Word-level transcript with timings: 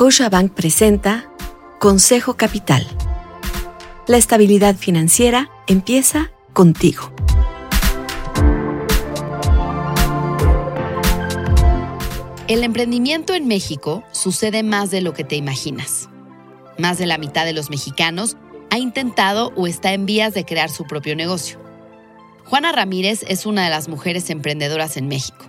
Scotiabank 0.00 0.54
presenta 0.54 1.30
Consejo 1.78 2.32
Capital. 2.32 2.86
La 4.06 4.16
estabilidad 4.16 4.74
financiera 4.74 5.50
empieza 5.66 6.32
contigo. 6.54 7.12
El 12.48 12.64
emprendimiento 12.64 13.34
en 13.34 13.46
México 13.46 14.02
sucede 14.12 14.62
más 14.62 14.90
de 14.90 15.02
lo 15.02 15.12
que 15.12 15.22
te 15.22 15.36
imaginas. 15.36 16.08
Más 16.78 16.96
de 16.96 17.04
la 17.04 17.18
mitad 17.18 17.44
de 17.44 17.52
los 17.52 17.68
mexicanos 17.68 18.38
ha 18.70 18.78
intentado 18.78 19.52
o 19.54 19.66
está 19.66 19.92
en 19.92 20.06
vías 20.06 20.32
de 20.32 20.46
crear 20.46 20.70
su 20.70 20.86
propio 20.86 21.14
negocio. 21.14 21.60
Juana 22.46 22.72
Ramírez 22.72 23.22
es 23.28 23.44
una 23.44 23.64
de 23.64 23.70
las 23.70 23.88
mujeres 23.88 24.30
emprendedoras 24.30 24.96
en 24.96 25.08
México. 25.08 25.44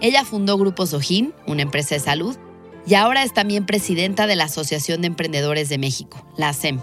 Ella 0.00 0.24
fundó 0.24 0.58
Grupo 0.58 0.86
Sojín, 0.86 1.32
una 1.46 1.62
empresa 1.62 1.94
de 1.94 2.00
salud, 2.00 2.36
y 2.86 2.94
ahora 2.94 3.22
es 3.22 3.32
también 3.32 3.66
presidenta 3.66 4.26
de 4.26 4.36
la 4.36 4.44
Asociación 4.44 5.00
de 5.00 5.08
Emprendedores 5.08 5.68
de 5.68 5.78
México, 5.78 6.24
la 6.36 6.48
ASEM. 6.48 6.80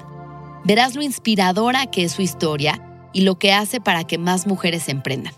Verás 0.63 0.95
lo 0.95 1.01
inspiradora 1.01 1.87
que 1.87 2.03
es 2.03 2.13
su 2.13 2.21
historia 2.21 2.81
y 3.13 3.21
lo 3.21 3.37
que 3.37 3.53
hace 3.53 3.81
para 3.81 4.05
que 4.05 4.17
más 4.17 4.47
mujeres 4.47 4.87
emprendan. 4.89 5.33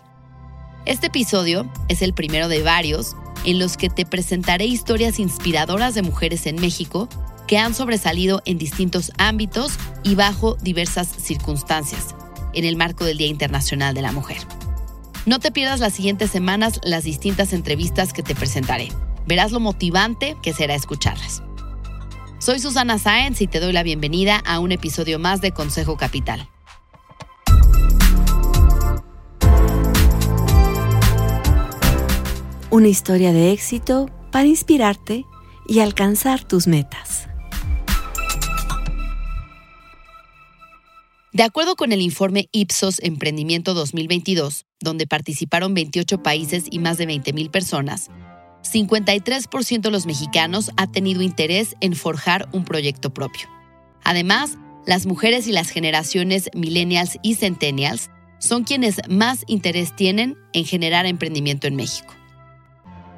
Este 0.84 1.08
episodio 1.08 1.70
es 1.88 2.02
el 2.02 2.12
primero 2.12 2.48
de 2.48 2.62
varios 2.62 3.16
en 3.44 3.58
los 3.58 3.76
que 3.76 3.88
te 3.88 4.04
presentaré 4.04 4.66
historias 4.66 5.18
inspiradoras 5.18 5.94
de 5.94 6.02
mujeres 6.02 6.46
en 6.46 6.60
México 6.60 7.08
que 7.46 7.58
han 7.58 7.74
sobresalido 7.74 8.40
en 8.44 8.58
distintos 8.58 9.12
ámbitos 9.18 9.72
y 10.04 10.14
bajo 10.14 10.56
diversas 10.56 11.08
circunstancias 11.08 12.14
en 12.54 12.64
el 12.64 12.76
marco 12.76 13.04
del 13.04 13.18
Día 13.18 13.26
Internacional 13.28 13.94
de 13.94 14.02
la 14.02 14.12
Mujer. 14.12 14.38
No 15.26 15.38
te 15.38 15.52
pierdas 15.52 15.80
las 15.80 15.94
siguientes 15.94 16.30
semanas 16.30 16.80
las 16.84 17.04
distintas 17.04 17.52
entrevistas 17.52 18.12
que 18.12 18.22
te 18.22 18.34
presentaré 18.34 18.90
verás 19.26 19.52
lo 19.52 19.60
motivante 19.60 20.36
que 20.42 20.52
será 20.52 20.74
escucharlas. 20.74 21.42
Soy 22.38 22.58
Susana 22.58 22.98
Sáenz 22.98 23.40
y 23.40 23.46
te 23.46 23.60
doy 23.60 23.72
la 23.72 23.82
bienvenida 23.82 24.38
a 24.44 24.58
un 24.58 24.72
episodio 24.72 25.18
más 25.18 25.40
de 25.40 25.52
Consejo 25.52 25.96
Capital. 25.96 26.48
Una 32.70 32.88
historia 32.88 33.32
de 33.32 33.52
éxito 33.52 34.10
para 34.30 34.46
inspirarte 34.46 35.26
y 35.68 35.80
alcanzar 35.80 36.42
tus 36.42 36.66
metas. 36.66 37.28
De 41.32 41.44
acuerdo 41.44 41.76
con 41.76 41.92
el 41.92 42.02
informe 42.02 42.48
Ipsos 42.52 42.98
Emprendimiento 43.02 43.72
2022, 43.72 44.66
donde 44.80 45.06
participaron 45.06 45.72
28 45.74 46.22
países 46.22 46.64
y 46.70 46.78
más 46.78 46.98
de 46.98 47.06
20.000 47.06 47.50
personas, 47.50 48.10
53% 48.62 49.80
de 49.80 49.90
los 49.90 50.06
mexicanos 50.06 50.70
ha 50.76 50.86
tenido 50.86 51.22
interés 51.22 51.76
en 51.80 51.94
forjar 51.94 52.48
un 52.52 52.64
proyecto 52.64 53.12
propio. 53.12 53.48
Además, 54.04 54.58
las 54.86 55.06
mujeres 55.06 55.46
y 55.46 55.52
las 55.52 55.70
generaciones 55.70 56.50
millennials 56.54 57.18
y 57.22 57.34
centennials 57.34 58.10
son 58.38 58.64
quienes 58.64 59.00
más 59.08 59.44
interés 59.46 59.94
tienen 59.94 60.36
en 60.52 60.64
generar 60.64 61.06
emprendimiento 61.06 61.68
en 61.68 61.76
México. 61.76 62.14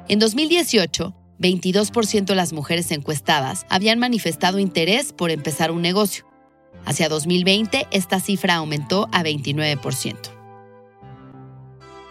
En 0.07 0.19
2018, 0.19 1.15
22% 1.39 2.25
de 2.25 2.35
las 2.35 2.53
mujeres 2.53 2.91
encuestadas 2.91 3.65
habían 3.69 3.97
manifestado 3.97 4.59
interés 4.59 5.13
por 5.13 5.31
empezar 5.31 5.71
un 5.71 5.81
negocio. 5.81 6.25
Hacia 6.85 7.09
2020, 7.09 7.87
esta 7.89 8.19
cifra 8.19 8.55
aumentó 8.55 9.09
a 9.11 9.23
29%. 9.23 10.15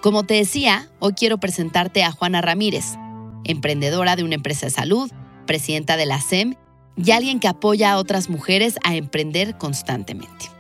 Como 0.03 0.25
te 0.25 0.35
decía, 0.35 0.91
hoy 0.99 1.13
quiero 1.15 1.39
presentarte 1.39 2.03
a 2.03 2.11
Juana 2.11 2.41
Ramírez, 2.41 2.97
emprendedora 3.45 4.17
de 4.17 4.25
una 4.25 4.35
empresa 4.35 4.67
de 4.67 4.71
salud, 4.71 5.11
presidenta 5.47 5.97
de 5.97 6.07
la 6.07 6.21
SEM 6.21 6.55
y 6.97 7.11
alguien 7.11 7.41
que 7.41 7.49
apoya 7.49 7.93
a 7.93 7.99
otras 7.99 8.29
mujeres 8.29 8.77
a 8.85 8.95
emprender 8.95 9.57
constantemente. 9.59 10.51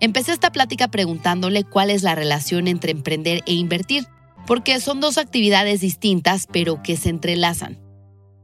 Empecé 0.00 0.32
esta 0.32 0.52
plática 0.52 0.88
preguntándole 0.88 1.64
cuál 1.64 1.90
es 1.90 2.02
la 2.02 2.14
relación 2.14 2.68
entre 2.68 2.92
emprender 2.92 3.42
e 3.46 3.54
invertir, 3.54 4.06
porque 4.46 4.80
son 4.80 5.00
dos 5.00 5.18
actividades 5.18 5.80
distintas 5.80 6.46
pero 6.50 6.82
que 6.82 6.96
se 6.96 7.08
entrelazan. 7.08 7.78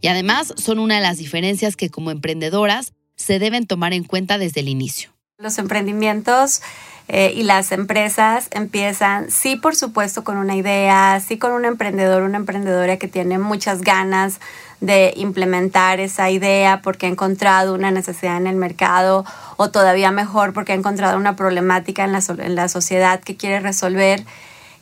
Y 0.00 0.08
además 0.08 0.54
son 0.56 0.78
una 0.78 0.96
de 0.96 1.02
las 1.02 1.18
diferencias 1.18 1.76
que 1.76 1.90
como 1.90 2.10
emprendedoras 2.10 2.92
se 3.16 3.38
deben 3.38 3.66
tomar 3.66 3.92
en 3.92 4.04
cuenta 4.04 4.38
desde 4.38 4.60
el 4.60 4.68
inicio. 4.68 5.10
Los 5.36 5.58
emprendimientos 5.58 6.62
eh, 7.08 7.32
y 7.34 7.42
las 7.42 7.72
empresas 7.72 8.48
empiezan, 8.52 9.30
sí, 9.30 9.56
por 9.56 9.74
supuesto, 9.74 10.22
con 10.22 10.36
una 10.36 10.54
idea, 10.54 11.20
sí, 11.20 11.38
con 11.38 11.52
un 11.52 11.64
emprendedor, 11.64 12.22
una 12.22 12.38
emprendedora 12.38 12.98
que 12.98 13.08
tiene 13.08 13.38
muchas 13.38 13.82
ganas 13.82 14.40
de 14.80 15.12
implementar 15.16 16.00
esa 16.00 16.30
idea 16.30 16.80
porque 16.82 17.06
ha 17.06 17.08
encontrado 17.08 17.74
una 17.74 17.90
necesidad 17.90 18.36
en 18.36 18.46
el 18.46 18.56
mercado 18.56 19.24
o 19.56 19.70
todavía 19.70 20.10
mejor 20.10 20.52
porque 20.52 20.72
ha 20.72 20.76
encontrado 20.76 21.18
una 21.18 21.36
problemática 21.36 22.04
en 22.04 22.12
la, 22.12 22.22
en 22.38 22.54
la 22.54 22.68
sociedad 22.68 23.20
que 23.20 23.36
quiere 23.36 23.60
resolver. 23.60 24.24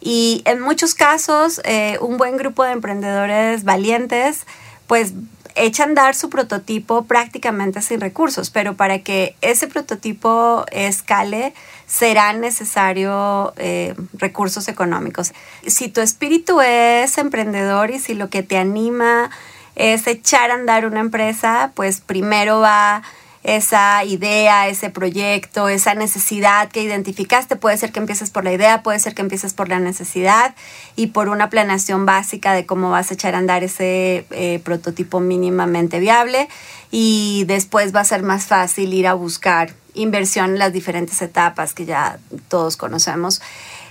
Y 0.00 0.42
en 0.44 0.60
muchos 0.60 0.94
casos, 0.94 1.60
eh, 1.64 1.98
un 2.00 2.18
buen 2.18 2.36
grupo 2.36 2.62
de 2.62 2.72
emprendedores 2.72 3.64
valientes, 3.64 4.46
pues 4.86 5.12
echan 5.58 5.94
dar 5.94 6.14
su 6.14 6.30
prototipo 6.30 7.04
prácticamente 7.04 7.82
sin 7.82 8.00
recursos, 8.00 8.50
pero 8.50 8.74
para 8.74 9.00
que 9.00 9.36
ese 9.40 9.66
prototipo 9.66 10.64
escale 10.70 11.52
serán 11.86 12.40
necesarios 12.40 13.52
eh, 13.56 13.94
recursos 14.14 14.68
económicos. 14.68 15.32
Si 15.66 15.88
tu 15.88 16.00
espíritu 16.00 16.60
es 16.60 17.18
emprendedor 17.18 17.90
y 17.90 17.98
si 17.98 18.14
lo 18.14 18.30
que 18.30 18.42
te 18.42 18.56
anima 18.56 19.30
es 19.74 20.06
echar 20.06 20.50
a 20.50 20.54
andar 20.54 20.86
una 20.86 21.00
empresa, 21.00 21.72
pues 21.74 22.00
primero 22.00 22.60
va 22.60 23.02
esa 23.44 24.04
idea, 24.04 24.68
ese 24.68 24.90
proyecto, 24.90 25.68
esa 25.68 25.94
necesidad 25.94 26.68
que 26.68 26.82
identificaste. 26.82 27.56
Puede 27.56 27.76
ser 27.78 27.92
que 27.92 28.00
empieces 28.00 28.30
por 28.30 28.44
la 28.44 28.52
idea, 28.52 28.82
puede 28.82 28.98
ser 28.98 29.14
que 29.14 29.22
empieces 29.22 29.54
por 29.54 29.68
la 29.68 29.78
necesidad 29.78 30.54
y 30.96 31.08
por 31.08 31.28
una 31.28 31.50
planeación 31.50 32.06
básica 32.06 32.52
de 32.52 32.66
cómo 32.66 32.90
vas 32.90 33.10
a 33.10 33.14
echar 33.14 33.34
a 33.34 33.38
andar 33.38 33.64
ese 33.64 34.26
eh, 34.30 34.60
prototipo 34.64 35.20
mínimamente 35.20 36.00
viable 36.00 36.48
y 36.90 37.44
después 37.46 37.94
va 37.94 38.00
a 38.00 38.04
ser 38.04 38.22
más 38.22 38.46
fácil 38.46 38.92
ir 38.92 39.06
a 39.06 39.14
buscar 39.14 39.72
inversión 39.94 40.50
en 40.50 40.58
las 40.58 40.72
diferentes 40.72 41.20
etapas 41.22 41.74
que 41.74 41.84
ya 41.84 42.18
todos 42.48 42.76
conocemos. 42.76 43.40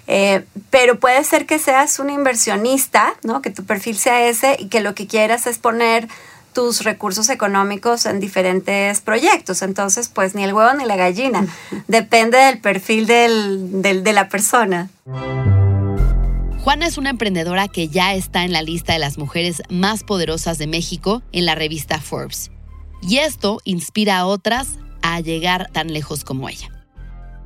Eh, 0.08 0.46
pero 0.70 1.00
puede 1.00 1.24
ser 1.26 1.46
que 1.46 1.60
seas 1.60 2.00
un 2.00 2.10
inversionista, 2.10 3.14
¿no? 3.24 3.42
que 3.42 3.50
tu 3.50 3.66
perfil 3.66 3.98
sea 3.98 4.28
ese 4.28 4.56
y 4.58 4.68
que 4.68 4.80
lo 4.80 4.96
que 4.96 5.06
quieras 5.06 5.48
es 5.48 5.58
poner 5.60 6.08
tus 6.58 6.84
recursos 6.84 7.30
económicos 7.30 8.08
en 8.08 8.20
diferentes 8.20 9.00
proyectos. 9.02 9.62
Entonces, 9.62 10.10
pues 10.10 10.34
ni 10.34 10.44
el 10.44 10.56
huevo 10.56 10.74
ni 10.74 10.86
la 10.86 10.96
gallina. 10.96 11.46
Depende 11.88 12.40
del 12.40 12.58
perfil 12.58 13.06
de 13.06 14.12
la 14.12 14.28
persona. 14.28 14.90
Juana 16.64 16.88
es 16.88 16.98
una 16.98 17.12
emprendedora 17.12 17.68
que 17.68 17.90
ya 17.90 18.16
está 18.16 18.44
en 18.44 18.54
la 18.54 18.64
lista 18.64 18.94
de 18.94 18.98
las 18.98 19.20
mujeres 19.20 19.62
más 19.70 20.04
poderosas 20.04 20.58
de 20.58 20.66
México 20.66 21.22
en 21.32 21.46
la 21.46 21.54
revista 21.54 22.02
Forbes. 22.02 22.50
Y 23.04 23.20
esto 23.20 23.60
inspira 23.64 24.18
a 24.18 24.26
otras 24.26 24.80
a 25.04 25.20
llegar 25.20 25.70
tan 25.72 25.94
lejos 25.94 26.24
como 26.24 26.50
ella. 26.50 26.72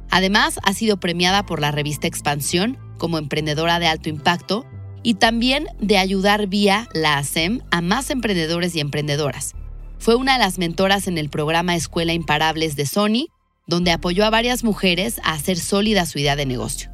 Además, 0.09 0.57
ha 0.63 0.71
sido 0.71 1.01
premiada 1.01 1.45
por 1.45 1.59
la 1.59 1.71
revista 1.71 2.07
Expansión 2.07 2.77
como 2.97 3.17
emprendedora 3.17 3.79
de 3.79 3.87
alto 3.87 4.07
impacto 4.07 4.65
y 5.03 5.15
también 5.15 5.67
de 5.79 5.97
ayudar 5.97 6.47
vía 6.47 6.87
la 6.93 7.17
ASEM 7.17 7.61
a 7.71 7.81
más 7.81 8.09
emprendedores 8.09 8.75
y 8.75 8.79
emprendedoras. 8.79 9.53
Fue 9.99 10.15
una 10.15 10.33
de 10.33 10.39
las 10.39 10.57
mentoras 10.57 11.07
en 11.07 11.17
el 11.17 11.29
programa 11.29 11.75
Escuela 11.75 12.13
Imparables 12.13 12.75
de 12.75 12.85
Sony, 12.85 13.27
donde 13.67 13.91
apoyó 13.91 14.25
a 14.25 14.29
varias 14.29 14.63
mujeres 14.63 15.19
a 15.23 15.33
hacer 15.33 15.57
sólida 15.57 16.05
su 16.05 16.19
idea 16.19 16.35
de 16.35 16.45
negocio. 16.45 16.89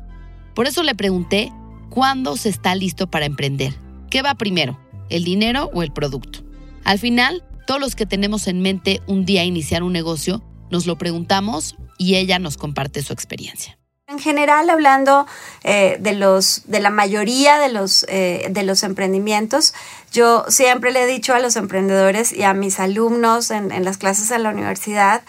Por 0.53 0.67
eso 0.67 0.83
le 0.83 0.95
pregunté 0.95 1.51
cuándo 1.89 2.35
se 2.35 2.49
está 2.49 2.75
listo 2.75 3.09
para 3.09 3.25
emprender. 3.25 3.73
¿Qué 4.09 4.21
va 4.21 4.35
primero, 4.35 4.79
el 5.09 5.23
dinero 5.23 5.69
o 5.73 5.83
el 5.83 5.91
producto? 5.91 6.43
Al 6.83 6.99
final, 6.99 7.43
todos 7.65 7.79
los 7.79 7.95
que 7.95 8.05
tenemos 8.05 8.47
en 8.47 8.61
mente 8.61 9.01
un 9.07 9.25
día 9.25 9.43
iniciar 9.43 9.83
un 9.83 9.93
negocio, 9.93 10.43
nos 10.71 10.85
lo 10.85 10.97
preguntamos 10.97 11.75
y 11.97 12.15
ella 12.15 12.39
nos 12.39 12.57
comparte 12.57 13.01
su 13.01 13.13
experiencia. 13.13 13.77
En 14.09 14.19
general, 14.19 14.69
hablando 14.69 15.27
eh, 15.65 15.98
de, 16.00 16.13
los, 16.13 16.62
de 16.63 16.80
la 16.80 16.89
mayoría 16.89 17.59
de 17.59 17.68
los, 17.68 18.06
eh, 18.07 18.48
de 18.50 18.63
los 18.63 18.83
emprendimientos, 18.83 19.74
yo 20.13 20.45
siempre 20.48 20.94
le 20.94 21.04
he 21.04 21.06
dicho 21.06 21.33
a 21.33 21.39
los 21.39 21.57
emprendedores 21.57 22.31
y 22.31 22.44
a 22.44 22.54
mis 22.54 22.80
alumnos 22.80 23.51
en, 23.51 23.69
en 23.74 23.83
las 23.83 23.98
clases 23.98 24.30
de 24.30 24.39
la 24.39 24.51
universidad 24.51 25.24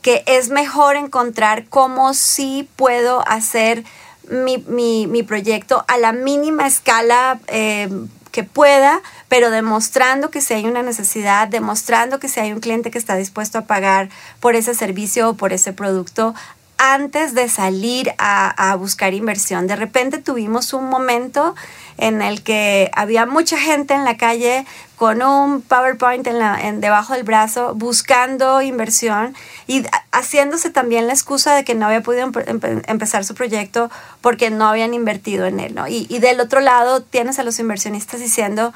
que 0.00 0.24
es 0.26 0.48
mejor 0.48 0.96
encontrar 0.96 1.66
cómo 1.66 2.14
sí 2.14 2.66
puedo 2.74 3.22
hacer 3.28 3.84
mi, 4.30 4.64
mi, 4.66 5.06
mi 5.06 5.22
proyecto 5.22 5.84
a 5.86 5.98
la 5.98 6.12
mínima 6.12 6.66
escala 6.66 7.38
eh, 7.48 7.90
que 8.30 8.44
pueda, 8.44 9.02
pero 9.28 9.50
demostrando 9.50 10.30
que 10.30 10.40
si 10.40 10.54
hay 10.54 10.64
una 10.64 10.82
necesidad, 10.82 11.48
demostrando 11.48 12.18
que 12.18 12.28
si 12.28 12.40
hay 12.40 12.54
un 12.54 12.60
cliente 12.60 12.90
que 12.90 12.96
está 12.96 13.14
dispuesto 13.14 13.58
a 13.58 13.66
pagar 13.66 14.08
por 14.40 14.56
ese 14.56 14.74
servicio 14.74 15.28
o 15.28 15.34
por 15.34 15.52
ese 15.52 15.74
producto, 15.74 16.34
antes 16.84 17.32
de 17.34 17.48
salir 17.48 18.12
a, 18.18 18.74
buscar 18.74 19.14
inversión. 19.14 19.68
De 19.68 19.76
repente 19.76 20.18
tuvimos 20.18 20.72
un 20.72 20.86
momento 20.86 21.54
en 21.96 22.22
el 22.22 22.42
que 22.42 22.90
había 22.92 23.24
mucha 23.24 23.56
gente 23.56 23.94
en 23.94 24.04
la 24.04 24.16
calle 24.16 24.66
con 24.96 25.22
un 25.22 25.62
PowerPoint 25.62 26.26
en, 26.26 26.40
la, 26.40 26.60
en 26.60 26.80
debajo 26.80 27.12
del 27.12 27.22
brazo 27.22 27.74
buscando 27.76 28.62
inversión 28.62 29.36
y 29.68 29.84
haciéndose 30.10 30.70
también 30.70 31.06
la 31.06 31.12
excusa 31.12 31.54
de 31.54 31.62
que 31.62 31.76
no 31.76 31.86
había 31.86 32.00
podido 32.00 32.28
empezar 32.88 33.24
su 33.24 33.36
proyecto 33.36 33.88
porque 34.20 34.50
no 34.50 34.66
habían 34.66 34.92
invertido 34.92 35.46
en 35.46 35.60
él. 35.60 35.76
¿no? 35.76 35.86
Y, 35.86 36.06
y 36.08 36.18
del 36.18 36.40
otro 36.40 36.58
lado 36.58 37.00
tienes 37.00 37.38
a 37.38 37.44
los 37.44 37.60
inversionistas 37.60 38.18
diciendo, 38.18 38.72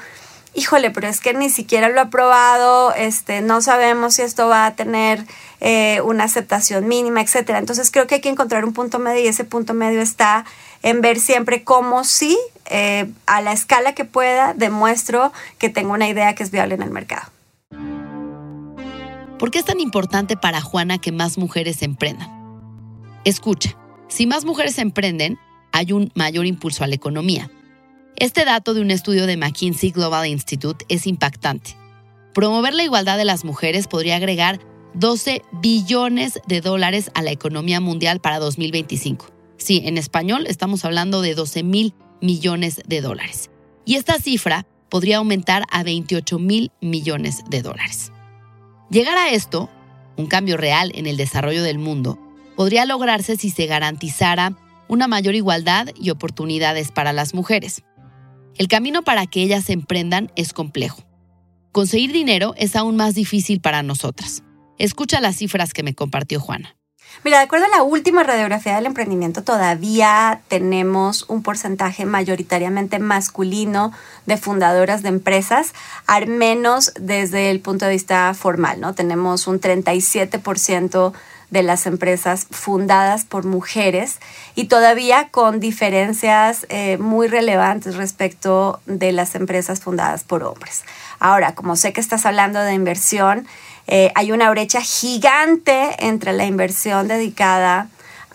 híjole, 0.57 0.89
pero 0.89 1.07
es 1.07 1.21
que 1.21 1.35
ni 1.35 1.51
siquiera 1.51 1.87
lo 1.87 2.01
ha 2.01 2.09
probado, 2.09 2.91
este, 2.95 3.41
no 3.41 3.61
sabemos 3.61 4.15
si 4.15 4.23
esto 4.23 4.47
va 4.47 4.65
a 4.65 4.75
tener 4.75 5.23
eh, 5.61 6.01
una 6.01 6.23
aceptación 6.23 6.87
mínima, 6.87 7.21
etcétera. 7.21 7.59
Entonces 7.59 7.91
creo 7.91 8.07
que 8.07 8.15
hay 8.15 8.21
que 8.21 8.29
encontrar 8.29 8.65
un 8.65 8.73
punto 8.73 8.97
medio 8.97 9.23
y 9.23 9.27
ese 9.27 9.43
punto 9.43 9.75
medio 9.75 10.01
está 10.01 10.45
en 10.81 11.01
ver 11.01 11.19
siempre 11.19 11.63
cómo 11.63 12.03
sí, 12.03 12.39
eh, 12.65 13.07
a 13.27 13.41
la 13.41 13.51
escala 13.51 13.93
que 13.93 14.03
pueda, 14.03 14.55
demuestro 14.55 15.31
que 15.59 15.69
tengo 15.69 15.93
una 15.93 16.09
idea 16.09 16.33
que 16.33 16.41
es 16.41 16.49
viable 16.49 16.73
en 16.73 16.81
el 16.81 16.89
mercado. 16.89 17.31
¿Por 19.37 19.51
qué 19.51 19.59
es 19.59 19.65
tan 19.65 19.79
importante 19.79 20.37
para 20.37 20.59
Juana 20.59 20.97
que 20.97 21.11
más 21.11 21.37
mujeres 21.37 21.83
emprendan? 21.83 22.31
Escucha, 23.25 23.77
si 24.07 24.25
más 24.25 24.43
mujeres 24.43 24.79
emprenden, 24.79 25.37
hay 25.71 25.91
un 25.91 26.11
mayor 26.15 26.47
impulso 26.47 26.83
a 26.83 26.87
la 26.87 26.95
economía 26.95 27.51
este 28.19 28.45
dato 28.45 28.73
de 28.73 28.81
un 28.81 28.89
estudio 28.89 29.27
de 29.27 29.37
McKinsey 29.37 29.91
Global 29.91 30.27
Institute 30.27 30.85
es 30.89 31.05
impactante. 31.05 31.75
Promover 32.33 32.73
la 32.73 32.83
igualdad 32.83 33.17
de 33.17 33.25
las 33.25 33.45
mujeres 33.45 33.87
podría 33.87 34.15
agregar 34.15 34.59
12 34.95 35.43
billones 35.61 36.39
de 36.47 36.61
dólares 36.61 37.11
a 37.13 37.21
la 37.21 37.31
economía 37.31 37.79
mundial 37.79 38.19
para 38.19 38.39
2025. 38.39 39.27
Sí, 39.57 39.83
en 39.85 39.99
español 39.99 40.45
estamos 40.47 40.83
hablando 40.83 41.21
de 41.21 41.35
12 41.35 41.61
mil 41.61 41.93
millones 42.19 42.81
de 42.87 43.01
dólares. 43.01 43.51
Y 43.85 43.95
esta 43.95 44.19
cifra 44.19 44.65
podría 44.89 45.17
aumentar 45.17 45.63
a 45.71 45.83
28 45.83 46.39
mil 46.39 46.71
millones 46.81 47.43
de 47.47 47.61
dólares. 47.61 48.11
Llegar 48.89 49.17
a 49.17 49.29
esto, 49.29 49.69
un 50.15 50.25
cambio 50.25 50.57
real 50.57 50.91
en 50.95 51.05
el 51.05 51.17
desarrollo 51.17 51.61
del 51.61 51.77
mundo, 51.77 52.17
podría 52.55 52.85
lograrse 52.85 53.37
si 53.37 53.51
se 53.51 53.67
garantizara 53.67 54.57
una 54.87 55.07
mayor 55.07 55.35
igualdad 55.35 55.89
y 55.99 56.09
oportunidades 56.09 56.91
para 56.91 57.13
las 57.13 57.35
mujeres. 57.35 57.83
El 58.57 58.67
camino 58.67 59.03
para 59.03 59.27
que 59.27 59.43
ellas 59.43 59.65
se 59.65 59.73
emprendan 59.73 60.31
es 60.35 60.51
complejo. 60.51 61.03
Conseguir 61.71 62.11
dinero 62.11 62.55
es 62.57 62.75
aún 62.75 62.95
más 62.95 63.13
difícil 63.13 63.61
para 63.61 63.83
nosotras. 63.83 64.41
Escucha 64.79 65.21
las 65.21 65.35
cifras 65.35 65.73
que 65.73 65.83
me 65.83 65.93
compartió 65.93 66.39
Juana. 66.39 66.75
Mira, 67.23 67.37
de 67.37 67.45
acuerdo 67.45 67.65
a 67.65 67.77
la 67.77 67.83
última 67.83 68.23
radiografía 68.23 68.75
del 68.75 68.87
emprendimiento, 68.87 69.43
todavía 69.43 70.41
tenemos 70.47 71.25
un 71.29 71.43
porcentaje 71.43 72.05
mayoritariamente 72.05 72.97
masculino 72.99 73.91
de 74.25 74.37
fundadoras 74.37 75.03
de 75.03 75.09
empresas, 75.09 75.73
al 76.07 76.27
menos 76.27 76.93
desde 76.99 77.51
el 77.51 77.59
punto 77.59 77.85
de 77.85 77.91
vista 77.91 78.33
formal, 78.33 78.81
¿no? 78.81 78.93
Tenemos 78.93 79.47
un 79.47 79.61
37% 79.61 81.13
de 81.49 81.63
las 81.63 81.85
empresas 81.85 82.47
fundadas 82.51 83.25
por 83.25 83.45
mujeres 83.45 84.19
y 84.55 84.65
todavía 84.65 85.29
con 85.29 85.59
diferencias 85.59 86.65
eh, 86.69 86.97
muy 86.97 87.27
relevantes 87.27 87.95
respecto 87.95 88.81
de 88.85 89.11
las 89.11 89.35
empresas 89.35 89.79
fundadas 89.79 90.23
por 90.23 90.43
hombres. 90.43 90.83
Ahora, 91.19 91.55
como 91.55 91.75
sé 91.75 91.93
que 91.93 92.01
estás 92.01 92.25
hablando 92.25 92.59
de 92.59 92.73
inversión, 92.73 93.47
eh, 93.87 94.11
hay 94.15 94.31
una 94.31 94.49
brecha 94.49 94.81
gigante 94.81 95.95
entre 95.99 96.33
la 96.33 96.45
inversión 96.45 97.07
dedicada 97.07 97.87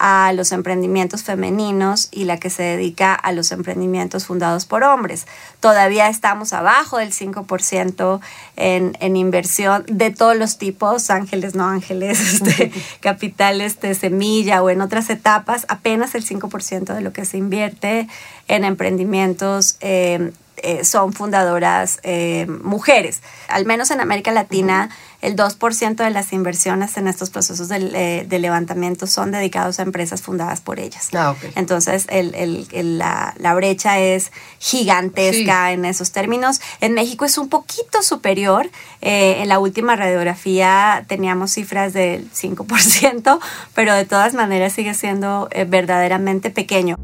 a 0.05 0.33
los 0.33 0.51
emprendimientos 0.51 1.23
femeninos 1.23 2.09
y 2.11 2.25
la 2.25 2.37
que 2.41 2.51
se 2.51 2.65
dedica 2.65 3.15
a 3.15 3.31
los 3.31 3.53
emprendimientos 3.53 4.27
fundados 4.27 4.67
por 4.67 4.83
hombres. 4.83 5.29
Todavía 5.61 6.09
estamos 6.09 6.53
abajo 6.53 6.99
del 6.99 7.13
5% 7.13 8.19
en, 8.57 8.97
en 8.99 9.17
inversión 9.17 9.85
de 9.87 10.11
todos 10.11 10.37
los 10.37 10.59
tipos, 10.59 11.09
ángeles, 11.09 11.55
no 11.55 11.69
ángeles, 11.69 12.19
este, 12.43 12.73
capitales 13.01 13.81
de 13.81 13.95
semilla 13.95 14.65
o 14.65 14.71
en 14.71 14.81
otras 14.81 15.09
etapas, 15.09 15.67
apenas 15.69 16.17
el 16.17 16.27
5% 16.27 16.95
de 16.95 17.01
lo 17.01 17.13
que 17.13 17.25
se 17.25 17.39
invierte 17.39 18.09
en 18.49 18.65
emprendimientos 18.65 19.77
eh, 19.83 20.33
eh, 20.63 20.85
son 20.85 21.13
fundadoras 21.13 21.99
eh, 22.05 22.47
mujeres. 22.47 23.21
Al 23.49 23.67
menos 23.67 23.91
en 23.91 24.01
América 24.01 24.31
Latina, 24.33 24.91
el 25.21 25.37
2% 25.37 25.97
de 25.97 26.11
las 26.11 26.33
inversiones 26.33 26.97
en 26.97 27.09
estos 27.09 27.31
procesos 27.31 27.69
de, 27.69 28.25
de, 28.29 28.39
levantamiento 28.39 29.07
son 29.07 29.31
dedicados 29.31 29.79
a 29.79 29.83
empresas 29.83 30.23
fundadas 30.23 30.61
por 30.61 30.81
ellas. 30.81 31.09
Ah, 31.15 31.35
Entonces, 31.55 32.07
el, 32.11 32.35
el, 32.35 32.99
la, 32.99 33.35
la, 33.39 33.55
brecha 33.55 33.99
es 33.99 34.33
gigantesca 34.59 35.73
en 35.73 35.85
esos 35.85 36.13
términos. 36.13 36.61
En 36.81 36.95
México 36.95 37.25
es 37.25 37.39
un 37.39 37.49
poquito 37.49 38.03
superior. 38.03 38.71
Eh, 39.01 39.43
en 39.43 39.49
la 39.49 39.59
última 39.59 39.95
radiografía 39.97 41.05
teníamos 41.09 41.53
cifras 41.53 41.93
del 41.93 42.31
5%, 42.33 43.39
pero 43.75 43.95
de 43.95 44.05
todas 44.05 44.35
maneras 44.35 44.73
sigue 44.73 44.95
siendo 44.95 45.49
verdaderamente 45.69 46.51
pequeño. 46.51 46.97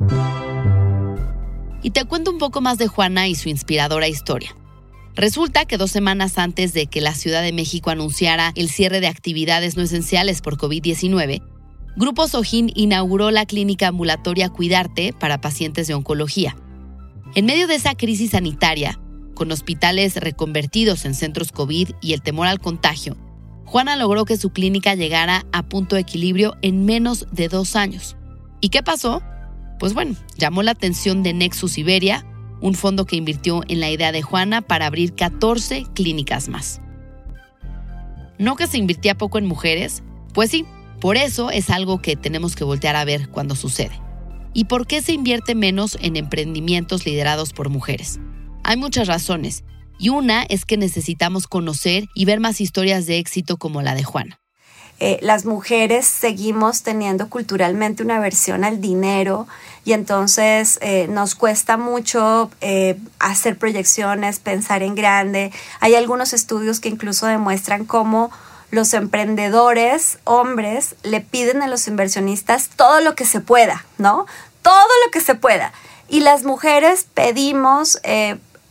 Y 1.82 1.90
te 1.90 2.04
cuento 2.04 2.30
un 2.30 2.38
poco 2.38 2.60
más 2.60 2.78
de 2.78 2.88
Juana 2.88 3.28
y 3.28 3.34
su 3.34 3.48
inspiradora 3.48 4.08
historia. 4.08 4.54
Resulta 5.14 5.64
que 5.64 5.78
dos 5.78 5.90
semanas 5.90 6.38
antes 6.38 6.72
de 6.72 6.86
que 6.86 7.00
la 7.00 7.14
Ciudad 7.14 7.42
de 7.42 7.52
México 7.52 7.90
anunciara 7.90 8.52
el 8.54 8.68
cierre 8.68 9.00
de 9.00 9.08
actividades 9.08 9.76
no 9.76 9.82
esenciales 9.82 10.40
por 10.42 10.56
COVID-19, 10.56 11.42
Grupo 11.96 12.28
Sojín 12.28 12.70
inauguró 12.76 13.32
la 13.32 13.44
clínica 13.44 13.88
ambulatoria 13.88 14.48
Cuidarte 14.48 15.12
para 15.12 15.40
pacientes 15.40 15.88
de 15.88 15.94
oncología. 15.94 16.56
En 17.34 17.46
medio 17.46 17.66
de 17.66 17.74
esa 17.74 17.96
crisis 17.96 18.30
sanitaria, 18.30 19.00
con 19.34 19.50
hospitales 19.50 20.14
reconvertidos 20.16 21.04
en 21.04 21.14
centros 21.14 21.50
COVID 21.50 21.90
y 22.00 22.12
el 22.12 22.22
temor 22.22 22.46
al 22.46 22.60
contagio, 22.60 23.16
Juana 23.64 23.96
logró 23.96 24.24
que 24.24 24.36
su 24.36 24.50
clínica 24.50 24.94
llegara 24.94 25.44
a 25.52 25.68
punto 25.68 25.96
de 25.96 26.02
equilibrio 26.02 26.56
en 26.62 26.84
menos 26.84 27.26
de 27.32 27.48
dos 27.48 27.76
años. 27.76 28.16
¿Y 28.60 28.68
qué 28.68 28.82
pasó? 28.82 29.20
Pues 29.78 29.94
bueno, 29.94 30.14
llamó 30.36 30.62
la 30.62 30.72
atención 30.72 31.22
de 31.22 31.32
Nexus 31.32 31.78
Iberia, 31.78 32.26
un 32.60 32.74
fondo 32.74 33.06
que 33.06 33.16
invirtió 33.16 33.62
en 33.68 33.80
la 33.80 33.90
idea 33.90 34.12
de 34.12 34.22
Juana 34.22 34.62
para 34.62 34.86
abrir 34.86 35.14
14 35.14 35.86
clínicas 35.94 36.48
más. 36.48 36.80
¿No 38.38 38.56
que 38.56 38.66
se 38.66 38.78
invirtía 38.78 39.16
poco 39.16 39.38
en 39.38 39.46
mujeres? 39.46 40.02
Pues 40.32 40.50
sí, 40.50 40.64
por 41.00 41.16
eso 41.16 41.50
es 41.50 41.70
algo 41.70 42.02
que 42.02 42.16
tenemos 42.16 42.56
que 42.56 42.64
voltear 42.64 42.96
a 42.96 43.04
ver 43.04 43.28
cuando 43.28 43.54
sucede. 43.54 44.00
¿Y 44.52 44.64
por 44.64 44.86
qué 44.86 45.02
se 45.02 45.12
invierte 45.12 45.54
menos 45.54 45.96
en 46.00 46.16
emprendimientos 46.16 47.06
liderados 47.06 47.52
por 47.52 47.68
mujeres? 47.68 48.18
Hay 48.64 48.76
muchas 48.76 49.06
razones, 49.06 49.64
y 49.98 50.08
una 50.08 50.42
es 50.42 50.64
que 50.64 50.76
necesitamos 50.76 51.46
conocer 51.46 52.08
y 52.14 52.24
ver 52.24 52.40
más 52.40 52.60
historias 52.60 53.06
de 53.06 53.18
éxito 53.18 53.56
como 53.56 53.82
la 53.82 53.94
de 53.94 54.04
Juana. 54.04 54.40
Eh, 55.00 55.18
las 55.22 55.44
mujeres 55.44 56.06
seguimos 56.06 56.82
teniendo 56.82 57.30
culturalmente 57.30 58.02
una 58.02 58.16
aversión 58.16 58.64
al 58.64 58.80
dinero 58.80 59.46
y 59.84 59.92
entonces 59.92 60.78
eh, 60.82 61.06
nos 61.08 61.36
cuesta 61.36 61.76
mucho 61.76 62.50
eh, 62.60 62.98
hacer 63.20 63.58
proyecciones, 63.58 64.40
pensar 64.40 64.82
en 64.82 64.96
grande. 64.96 65.52
Hay 65.78 65.94
algunos 65.94 66.32
estudios 66.32 66.80
que 66.80 66.88
incluso 66.88 67.26
demuestran 67.26 67.84
cómo 67.84 68.32
los 68.72 68.92
emprendedores, 68.92 70.18
hombres, 70.24 70.96
le 71.04 71.20
piden 71.20 71.62
a 71.62 71.68
los 71.68 71.86
inversionistas 71.86 72.68
todo 72.68 73.00
lo 73.00 73.14
que 73.14 73.24
se 73.24 73.40
pueda, 73.40 73.86
¿no? 73.98 74.26
Todo 74.62 74.88
lo 75.06 75.10
que 75.12 75.20
se 75.20 75.36
pueda. 75.36 75.72
Y 76.08 76.20
las 76.20 76.42
mujeres 76.42 77.06
pedimos 77.14 78.00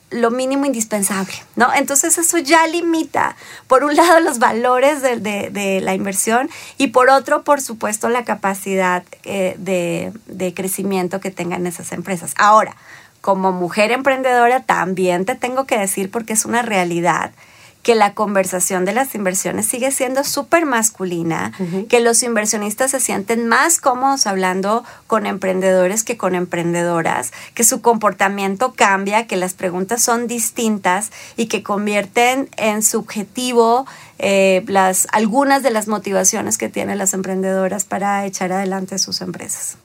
lo 0.10 0.32
mínimo 0.32 0.66
indispensable, 0.66 1.34
¿no? 1.56 1.74
Entonces 1.74 2.18
eso 2.18 2.38
ya 2.38 2.66
limita, 2.68 3.36
por 3.68 3.84
un 3.84 3.96
lado, 3.96 4.20
los 4.20 4.40
valores 4.40 5.02
de, 5.02 5.80
la 5.82 5.94
inversión 5.94 6.50
y 6.78 6.88
por 6.88 7.10
otro, 7.10 7.44
por 7.44 7.62
supuesto, 7.62 8.10
la 8.10 8.24
capacidad 8.24 9.04
eh, 9.24 9.56
de, 9.58 10.14
de 10.28 10.54
crecimiento 10.54 11.20
que 11.20 11.32
tengan 11.32 11.68
esas 11.68 11.92
empresas. 11.92 12.34
Ahora, 12.38 12.76
como 13.22 13.52
mujer 13.52 13.92
emprendedora, 13.92 14.62
también 14.62 15.26
te 15.26 15.36
tengo 15.36 15.66
que 15.66 15.78
decir, 15.78 16.10
porque 16.10 16.34
es 16.34 16.46
una 16.46 16.62
realidad, 16.62 17.32
que 17.88 17.96
la 17.96 18.14
conversación 18.14 18.84
de 18.84 18.92
las 18.92 19.16
inversiones 19.16 19.66
sigue 19.66 19.92
siendo 19.92 20.26
súper 20.26 20.66
masculina, 20.66 21.54
que 21.88 22.02
los 22.02 22.22
inversionistas 22.22 22.92
se 22.92 23.00
sienten 23.00 23.48
más 23.48 23.80
cómodos 23.80 24.28
hablando 24.28 24.84
con 25.08 25.26
emprendedores 25.26 26.04
que 26.04 26.18
con 26.18 26.36
emprendedoras, 26.36 27.32
que 27.54 27.64
su 27.64 27.80
comportamiento 27.80 28.74
cambia, 28.74 29.26
que 29.26 29.38
las 29.38 29.54
preguntas 29.54 30.04
son 30.04 30.28
distintas 30.28 31.14
y 31.38 31.46
que 31.46 31.64
convierten 31.64 32.50
en 32.58 32.84
subjetivo 32.84 33.88
eh, 34.20 34.66
las, 34.68 35.08
algunas 35.14 35.64
de 35.64 35.72
las 35.72 35.88
motivaciones 35.88 36.58
que 36.58 36.68
tienen 36.68 36.98
las 36.98 37.14
emprendedoras 37.14 37.86
para 37.86 38.26
echar 38.26 38.52
adelante 38.52 39.00
sus 39.00 39.22
empresas. 39.22 39.78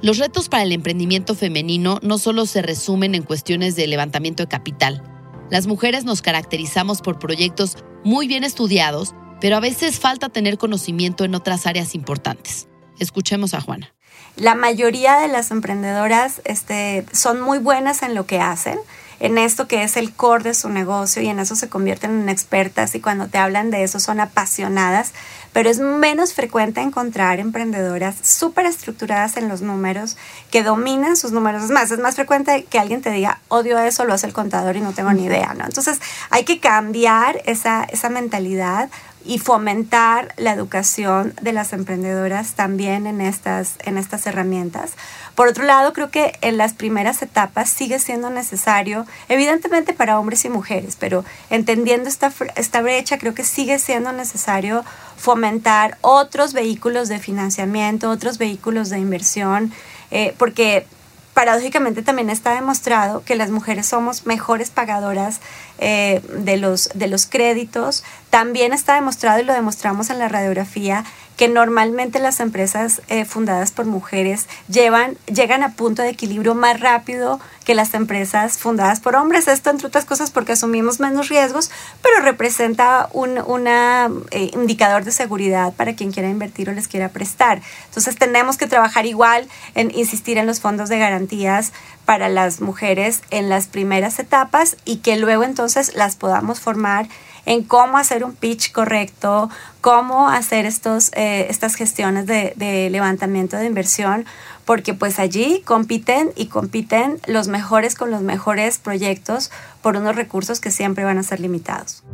Los 0.00 0.18
retos 0.18 0.48
para 0.48 0.62
el 0.62 0.70
emprendimiento 0.70 1.34
femenino 1.34 1.98
no 2.02 2.18
solo 2.18 2.46
se 2.46 2.62
resumen 2.62 3.16
en 3.16 3.24
cuestiones 3.24 3.74
de 3.74 3.88
levantamiento 3.88 4.44
de 4.44 4.48
capital, 4.48 5.11
las 5.52 5.68
mujeres 5.68 6.04
nos 6.04 6.20
caracterizamos 6.20 7.00
por 7.00 7.20
proyectos 7.20 7.76
muy 8.02 8.26
bien 8.26 8.42
estudiados 8.42 9.14
pero 9.42 9.56
a 9.56 9.60
veces 9.60 9.98
falta 9.98 10.28
tener 10.28 10.56
conocimiento 10.56 11.24
en 11.24 11.34
otras 11.34 11.66
áreas 11.66 11.96
importantes. 11.96 12.68
Escuchemos 13.00 13.54
a 13.54 13.60
Juana. 13.60 13.92
La 14.36 14.54
mayoría 14.54 15.18
de 15.18 15.26
las 15.26 15.50
emprendedoras 15.50 16.40
este, 16.44 17.04
son 17.12 17.40
muy 17.40 17.58
buenas 17.58 18.04
en 18.04 18.14
lo 18.14 18.24
que 18.24 18.38
hacen, 18.38 18.78
en 19.22 19.38
esto 19.38 19.68
que 19.68 19.84
es 19.84 19.96
el 19.96 20.12
core 20.12 20.42
de 20.42 20.52
su 20.52 20.68
negocio 20.68 21.22
y 21.22 21.28
en 21.28 21.38
eso 21.38 21.54
se 21.54 21.68
convierten 21.68 22.22
en 22.22 22.28
expertas 22.28 22.96
y 22.96 23.00
cuando 23.00 23.28
te 23.28 23.38
hablan 23.38 23.70
de 23.70 23.84
eso 23.84 24.00
son 24.00 24.18
apasionadas, 24.18 25.12
pero 25.52 25.70
es 25.70 25.78
menos 25.78 26.34
frecuente 26.34 26.80
encontrar 26.80 27.38
emprendedoras 27.38 28.16
súper 28.20 28.66
estructuradas 28.66 29.36
en 29.36 29.48
los 29.48 29.62
números 29.62 30.16
que 30.50 30.64
dominan 30.64 31.16
sus 31.16 31.30
números. 31.30 31.62
Es 31.62 31.70
más, 31.70 31.92
es 31.92 32.00
más 32.00 32.16
frecuente 32.16 32.64
que 32.64 32.80
alguien 32.80 33.00
te 33.00 33.10
diga, 33.10 33.38
odio 33.46 33.78
eso, 33.78 34.04
lo 34.04 34.12
hace 34.12 34.26
el 34.26 34.32
contador 34.32 34.74
y 34.74 34.80
no 34.80 34.92
tengo 34.92 35.12
ni 35.12 35.26
idea, 35.26 35.54
¿no? 35.54 35.66
Entonces 35.66 36.00
hay 36.30 36.42
que 36.42 36.58
cambiar 36.58 37.40
esa, 37.44 37.84
esa 37.84 38.08
mentalidad 38.08 38.90
y 39.24 39.38
fomentar 39.38 40.34
la 40.36 40.52
educación 40.52 41.34
de 41.40 41.52
las 41.52 41.72
emprendedoras 41.72 42.54
también 42.54 43.06
en 43.06 43.20
estas, 43.20 43.74
en 43.84 43.98
estas 43.98 44.26
herramientas. 44.26 44.92
Por 45.34 45.48
otro 45.48 45.64
lado, 45.64 45.92
creo 45.92 46.10
que 46.10 46.32
en 46.40 46.58
las 46.58 46.74
primeras 46.74 47.22
etapas 47.22 47.70
sigue 47.70 47.98
siendo 47.98 48.30
necesario, 48.30 49.06
evidentemente 49.28 49.94
para 49.94 50.18
hombres 50.18 50.44
y 50.44 50.48
mujeres, 50.48 50.96
pero 50.98 51.24
entendiendo 51.50 52.08
esta, 52.08 52.32
esta 52.56 52.82
brecha, 52.82 53.18
creo 53.18 53.34
que 53.34 53.44
sigue 53.44 53.78
siendo 53.78 54.12
necesario 54.12 54.84
fomentar 55.16 55.98
otros 56.00 56.52
vehículos 56.52 57.08
de 57.08 57.18
financiamiento, 57.18 58.10
otros 58.10 58.38
vehículos 58.38 58.90
de 58.90 58.98
inversión, 58.98 59.72
eh, 60.10 60.34
porque 60.36 60.86
paradójicamente 61.34 62.02
también 62.02 62.30
está 62.30 62.54
demostrado 62.54 63.24
que 63.24 63.36
las 63.36 63.50
mujeres 63.50 63.86
somos 63.86 64.26
mejores 64.26 64.70
pagadoras 64.70 65.40
eh, 65.78 66.20
de, 66.38 66.56
los, 66.56 66.90
de 66.94 67.06
los 67.06 67.26
créditos. 67.26 68.04
También 68.30 68.72
está 68.72 68.94
demostrado, 68.94 69.40
y 69.40 69.44
lo 69.44 69.52
demostramos 69.52 70.10
en 70.10 70.18
la 70.18 70.28
radiografía, 70.28 71.04
que 71.36 71.48
normalmente 71.48 72.18
las 72.18 72.40
empresas 72.40 73.02
eh, 73.08 73.24
fundadas 73.24 73.72
por 73.72 73.86
mujeres 73.86 74.46
llevan, 74.68 75.16
llegan 75.26 75.62
a 75.62 75.72
punto 75.72 76.02
de 76.02 76.10
equilibrio 76.10 76.54
más 76.54 76.80
rápido 76.80 77.40
que 77.64 77.74
las 77.74 77.94
empresas 77.94 78.58
fundadas 78.58 79.00
por 79.00 79.16
hombres. 79.16 79.48
Esto, 79.48 79.70
entre 79.70 79.86
otras 79.86 80.04
cosas, 80.04 80.30
porque 80.30 80.52
asumimos 80.52 81.00
menos 81.00 81.28
riesgos, 81.28 81.70
pero 82.02 82.20
representa 82.20 83.08
un 83.12 83.38
una, 83.46 84.10
eh, 84.30 84.50
indicador 84.52 85.04
de 85.04 85.12
seguridad 85.12 85.72
para 85.72 85.94
quien 85.94 86.12
quiera 86.12 86.28
invertir 86.28 86.68
o 86.68 86.72
les 86.72 86.88
quiera 86.88 87.08
prestar. 87.08 87.62
Entonces, 87.86 88.16
tenemos 88.16 88.56
que 88.56 88.66
trabajar 88.66 89.06
igual 89.06 89.48
en 89.74 89.90
insistir 89.96 90.38
en 90.38 90.46
los 90.46 90.60
fondos 90.60 90.88
de 90.88 90.98
garantías 90.98 91.72
para 92.04 92.28
las 92.28 92.60
mujeres 92.60 93.22
en 93.30 93.48
las 93.48 93.66
primeras 93.66 94.18
etapas 94.18 94.76
y 94.84 94.98
que 94.98 95.16
luego 95.16 95.44
entonces 95.44 95.94
las 95.94 96.16
podamos 96.16 96.60
formar 96.60 97.08
en 97.46 97.64
cómo 97.64 97.98
hacer 97.98 98.24
un 98.24 98.34
pitch 98.34 98.72
correcto, 98.72 99.50
cómo 99.80 100.28
hacer 100.28 100.66
estos, 100.66 101.10
eh, 101.14 101.46
estas 101.50 101.74
gestiones 101.74 102.26
de, 102.26 102.52
de 102.56 102.88
levantamiento 102.90 103.56
de 103.56 103.66
inversión, 103.66 104.26
porque 104.64 104.94
pues 104.94 105.18
allí 105.18 105.62
compiten 105.64 106.30
y 106.36 106.46
compiten 106.46 107.20
los 107.26 107.48
mejores 107.48 107.94
con 107.94 108.10
los 108.10 108.22
mejores 108.22 108.78
proyectos 108.78 109.50
por 109.80 109.96
unos 109.96 110.16
recursos 110.16 110.60
que 110.60 110.70
siempre 110.70 111.04
van 111.04 111.18
a 111.18 111.22
ser 111.22 111.40
limitados. 111.40 112.04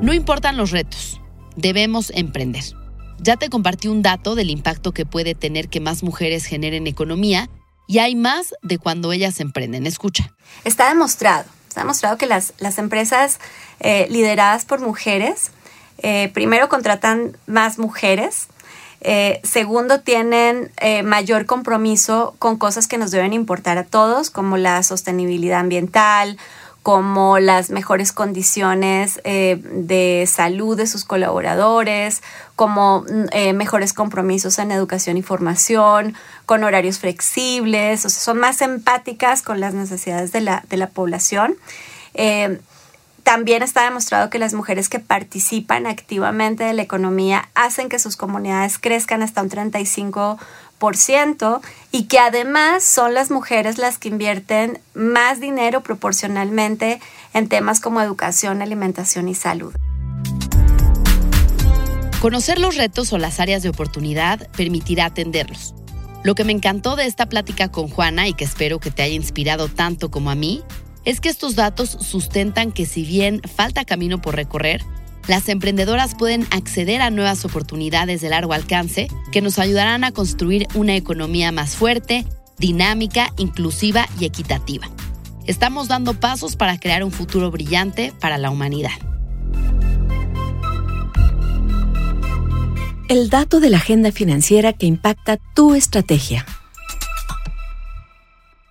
No 0.00 0.12
importan 0.12 0.56
los 0.56 0.70
retos, 0.70 1.20
debemos 1.56 2.10
emprender. 2.14 2.64
Ya 3.18 3.36
te 3.36 3.48
compartí 3.50 3.86
un 3.86 4.02
dato 4.02 4.34
del 4.34 4.50
impacto 4.50 4.92
que 4.92 5.06
puede 5.06 5.34
tener 5.36 5.68
que 5.68 5.80
más 5.80 6.02
mujeres 6.02 6.44
generen 6.44 6.88
economía 6.88 7.48
y 7.86 7.98
hay 7.98 8.16
más 8.16 8.54
de 8.62 8.78
cuando 8.78 9.12
ellas 9.12 9.38
emprenden. 9.38 9.86
Escucha. 9.86 10.34
Está 10.64 10.88
demostrado 10.88 11.44
ha 11.80 11.82
demostrado 11.82 12.18
que 12.18 12.26
las, 12.26 12.54
las 12.58 12.78
empresas 12.78 13.38
eh, 13.80 14.06
lideradas 14.10 14.64
por 14.64 14.80
mujeres, 14.80 15.50
eh, 15.98 16.30
primero 16.34 16.68
contratan 16.68 17.36
más 17.46 17.78
mujeres, 17.78 18.48
eh, 19.00 19.40
segundo, 19.42 20.00
tienen 20.00 20.70
mayor 21.04 21.44
compromiso 21.46 22.36
con 22.38 22.56
cosas 22.56 22.86
que 22.86 22.98
nos 22.98 23.10
deben 23.10 23.32
importar 23.32 23.76
a 23.76 23.84
todos, 23.84 24.30
como 24.30 24.56
la 24.56 24.82
sostenibilidad 24.84 25.58
ambiental, 25.58 26.38
como 26.82 27.38
las 27.38 27.70
mejores 27.70 28.10
condiciones 28.12 29.20
eh, 29.22 29.60
de 29.62 30.26
salud 30.28 30.76
de 30.76 30.88
sus 30.88 31.04
colaboradores, 31.04 32.22
como 32.56 33.04
eh, 33.30 33.52
mejores 33.52 33.92
compromisos 33.92 34.58
en 34.58 34.72
educación 34.72 35.16
y 35.16 35.22
formación, 35.22 36.14
con 36.44 36.64
horarios 36.64 36.98
flexibles, 36.98 38.04
o 38.04 38.10
sea, 38.10 38.20
son 38.20 38.38
más 38.38 38.62
empáticas 38.62 39.42
con 39.42 39.60
las 39.60 39.74
necesidades 39.74 40.32
de 40.32 40.40
la, 40.40 40.64
de 40.68 40.76
la 40.76 40.88
población. 40.88 41.54
Eh, 42.14 42.60
también 43.22 43.62
está 43.62 43.84
demostrado 43.84 44.30
que 44.30 44.40
las 44.40 44.52
mujeres 44.52 44.88
que 44.88 44.98
participan 44.98 45.86
activamente 45.86 46.64
de 46.64 46.72
la 46.72 46.82
economía 46.82 47.48
hacen 47.54 47.88
que 47.88 48.00
sus 48.00 48.16
comunidades 48.16 48.78
crezcan 48.78 49.22
hasta 49.22 49.42
un 49.42 49.50
35% 49.50 50.38
y 51.92 52.04
que 52.04 52.18
además 52.18 52.82
son 52.82 53.14
las 53.14 53.30
mujeres 53.30 53.78
las 53.78 53.98
que 53.98 54.08
invierten 54.08 54.80
más 54.94 55.40
dinero 55.40 55.82
proporcionalmente 55.82 57.00
en 57.34 57.48
temas 57.48 57.80
como 57.80 58.00
educación, 58.00 58.62
alimentación 58.62 59.28
y 59.28 59.34
salud. 59.34 59.74
Conocer 62.20 62.58
los 62.58 62.76
retos 62.76 63.12
o 63.12 63.18
las 63.18 63.40
áreas 63.40 63.62
de 63.62 63.68
oportunidad 63.68 64.48
permitirá 64.56 65.06
atenderlos. 65.06 65.74
Lo 66.22 66.34
que 66.34 66.44
me 66.44 66.52
encantó 66.52 66.94
de 66.94 67.06
esta 67.06 67.26
plática 67.26 67.68
con 67.68 67.88
Juana 67.88 68.28
y 68.28 68.34
que 68.34 68.44
espero 68.44 68.78
que 68.78 68.92
te 68.92 69.02
haya 69.02 69.14
inspirado 69.14 69.68
tanto 69.68 70.10
como 70.10 70.30
a 70.30 70.36
mí 70.36 70.62
es 71.04 71.20
que 71.20 71.28
estos 71.28 71.56
datos 71.56 71.90
sustentan 71.90 72.70
que 72.70 72.86
si 72.86 73.04
bien 73.04 73.40
falta 73.56 73.84
camino 73.84 74.22
por 74.22 74.36
recorrer, 74.36 74.84
las 75.28 75.48
emprendedoras 75.48 76.14
pueden 76.14 76.46
acceder 76.50 77.00
a 77.00 77.10
nuevas 77.10 77.44
oportunidades 77.44 78.20
de 78.20 78.28
largo 78.28 78.52
alcance 78.52 79.08
que 79.30 79.40
nos 79.40 79.58
ayudarán 79.58 80.04
a 80.04 80.12
construir 80.12 80.66
una 80.74 80.96
economía 80.96 81.52
más 81.52 81.76
fuerte, 81.76 82.26
dinámica, 82.58 83.32
inclusiva 83.36 84.08
y 84.18 84.24
equitativa. 84.24 84.88
Estamos 85.46 85.88
dando 85.88 86.14
pasos 86.14 86.56
para 86.56 86.78
crear 86.78 87.04
un 87.04 87.12
futuro 87.12 87.50
brillante 87.50 88.12
para 88.20 88.38
la 88.38 88.50
humanidad. 88.50 88.92
El 93.08 93.28
dato 93.28 93.60
de 93.60 93.68
la 93.68 93.76
agenda 93.76 94.10
financiera 94.10 94.72
que 94.72 94.86
impacta 94.86 95.36
tu 95.54 95.74
estrategia. 95.74 96.46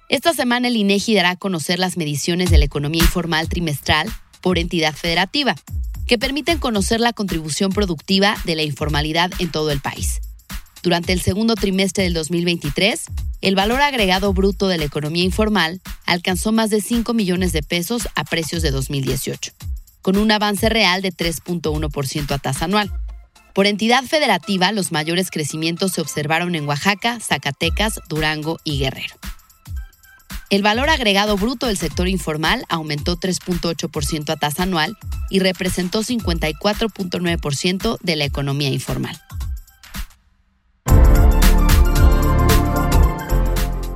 Esta 0.10 0.34
semana 0.34 0.68
el 0.68 0.76
INEGI 0.76 1.16
dará 1.16 1.32
a 1.32 1.36
conocer 1.36 1.80
las 1.80 1.96
mediciones 1.96 2.50
de 2.50 2.58
la 2.58 2.66
economía 2.66 3.04
informal 3.04 3.48
trimestral 3.48 4.10
por 4.42 4.58
entidad 4.58 4.94
federativa, 4.94 5.56
que 6.12 6.20
permiten 6.20 6.58
conocer 6.58 7.00
la 7.00 7.14
contribución 7.14 7.72
productiva 7.72 8.36
de 8.44 8.58
la 8.58 8.64
informalidad 8.64 9.32
en 9.40 9.50
todo 9.50 9.72
el 9.72 9.80
país. 9.80 10.20
Durante 10.84 11.14
el 11.14 11.22
segundo 11.22 11.56
trimestre 11.56 12.04
del 12.04 12.14
2023, 12.14 13.06
el 13.40 13.56
valor 13.56 13.82
agregado 13.82 14.34
bruto 14.34 14.68
de 14.68 14.78
la 14.78 14.84
economía 14.84 15.24
informal 15.24 15.80
alcanzó 16.06 16.52
más 16.52 16.70
de 16.70 16.82
5 16.82 17.14
millones 17.14 17.54
de 17.54 17.64
pesos 17.64 18.10
a 18.16 18.26
precios 18.26 18.62
de 18.62 18.72
2018, 18.72 19.54
con 20.02 20.18
un 20.18 20.30
avance 20.34 20.68
real 20.68 21.02
de 21.02 21.14
3.1% 21.14 22.32
a 22.32 22.40
tasa 22.40 22.66
anual. 22.66 22.92
Por 23.56 23.66
entidad 23.66 24.04
federativa, 24.04 24.74
los 24.74 24.92
mayores 24.92 25.32
crecimientos 25.32 25.94
se 25.94 26.02
observaron 26.02 26.56
en 26.56 26.68
Oaxaca, 26.68 27.22
Zacatecas, 27.22 28.02
Durango 28.10 28.60
y 28.66 28.80
Guerrero. 28.80 29.16
El 30.52 30.64
valor 30.64 30.90
agregado 30.90 31.38
bruto 31.38 31.68
del 31.68 31.78
sector 31.78 32.10
informal 32.10 32.66
aumentó 32.68 33.16
3.8% 33.16 34.30
a 34.32 34.36
tasa 34.36 34.64
anual 34.64 34.98
y 35.30 35.40
representó 35.40 36.04
54.9% 36.04 37.98
de 38.02 38.16
la 38.18 38.26
economía 38.26 38.68
informal. 38.68 39.18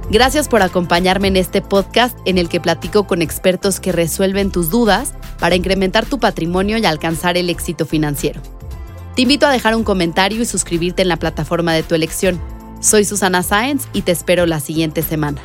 Gracias 0.10 0.48
por 0.48 0.62
acompañarme 0.62 1.28
en 1.28 1.36
este 1.36 1.62
podcast 1.62 2.18
en 2.24 2.38
el 2.38 2.48
que 2.48 2.62
platico 2.62 3.06
con 3.06 3.22
expertos 3.22 3.82
que 3.82 3.92
resuelven 3.92 4.50
tus 4.50 4.70
dudas 4.70 5.14
para 5.40 5.56
incrementar 5.56 6.06
tu 6.06 6.22
patrimonio 6.22 6.78
y 6.78 6.86
alcanzar 6.86 7.36
el 7.36 7.50
éxito 7.50 7.86
financiero. 7.86 8.42
Te 9.18 9.24
invito 9.24 9.46
a 9.46 9.52
dejar 9.52 9.76
un 9.76 9.84
comentario 9.84 10.42
y 10.42 10.46
suscribirte 10.46 11.02
en 11.02 11.10
la 11.10 11.18
plataforma 11.18 11.74
de 11.74 11.84
tu 11.84 11.96
elección. 11.96 12.40
Soy 12.80 13.04
Susana 13.04 13.44
Sáenz 13.44 13.90
y 13.92 14.04
te 14.04 14.14
espero 14.14 14.46
la 14.46 14.62
siguiente 14.62 15.02
semana. 15.02 15.42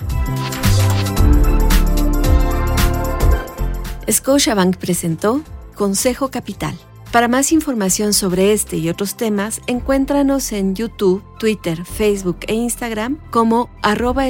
Scotiabank 4.10 4.76
presentó 4.76 5.42
Consejo 5.74 6.30
Capital. 6.30 6.76
Para 7.12 7.28
más 7.28 7.52
información 7.52 8.12
sobre 8.12 8.52
este 8.52 8.76
y 8.76 8.88
otros 8.88 9.16
temas, 9.16 9.60
encuéntranos 9.66 10.52
en 10.52 10.74
YouTube, 10.74 11.22
Twitter, 11.38 11.84
Facebook 11.84 12.38
e 12.46 12.54
Instagram 12.54 13.18
como 13.30 13.68
arroba. 13.82 14.26